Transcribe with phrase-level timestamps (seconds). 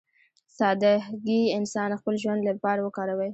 [0.57, 3.29] سادهګي انسان خپل ژوند لپاره وکاروي.